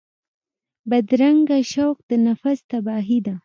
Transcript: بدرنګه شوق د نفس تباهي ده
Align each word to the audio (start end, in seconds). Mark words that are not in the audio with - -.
بدرنګه 0.89 1.57
شوق 1.71 1.97
د 2.09 2.11
نفس 2.25 2.57
تباهي 2.71 3.19
ده 3.25 3.35